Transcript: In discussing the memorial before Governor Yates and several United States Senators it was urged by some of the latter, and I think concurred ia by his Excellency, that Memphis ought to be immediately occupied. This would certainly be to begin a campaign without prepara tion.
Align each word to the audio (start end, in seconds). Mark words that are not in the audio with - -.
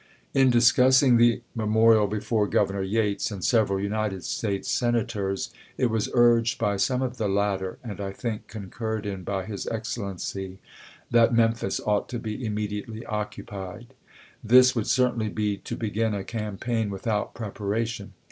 In 0.33 0.49
discussing 0.49 1.17
the 1.17 1.43
memorial 1.53 2.07
before 2.07 2.47
Governor 2.47 2.81
Yates 2.81 3.29
and 3.29 3.45
several 3.45 3.79
United 3.79 4.23
States 4.23 4.67
Senators 4.67 5.51
it 5.77 5.91
was 5.91 6.09
urged 6.15 6.57
by 6.57 6.75
some 6.77 7.03
of 7.03 7.17
the 7.17 7.27
latter, 7.29 7.77
and 7.83 8.01
I 8.01 8.11
think 8.11 8.47
concurred 8.47 9.05
ia 9.05 9.17
by 9.17 9.45
his 9.45 9.67
Excellency, 9.67 10.57
that 11.11 11.35
Memphis 11.35 11.79
ought 11.79 12.09
to 12.09 12.17
be 12.17 12.43
immediately 12.43 13.05
occupied. 13.05 13.93
This 14.43 14.75
would 14.75 14.87
certainly 14.87 15.29
be 15.29 15.57
to 15.57 15.75
begin 15.75 16.15
a 16.15 16.23
campaign 16.23 16.89
without 16.89 17.35
prepara 17.35 17.85
tion. 17.85 18.13